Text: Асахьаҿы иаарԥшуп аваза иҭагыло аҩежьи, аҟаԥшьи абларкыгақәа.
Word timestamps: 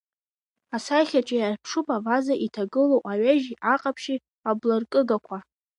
Асахьаҿы 0.75 1.35
иаарԥшуп 1.37 1.87
аваза 1.97 2.35
иҭагыло 2.45 2.97
аҩежьи, 3.11 3.59
аҟаԥшьи 3.73 4.23
абларкыгақәа. 4.49 5.37